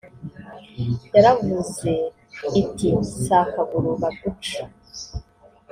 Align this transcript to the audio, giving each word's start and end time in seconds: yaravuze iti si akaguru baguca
yaravuze 1.15 1.91
iti 2.61 2.87
si 3.21 3.31
akaguru 3.41 3.89
baguca 4.01 4.61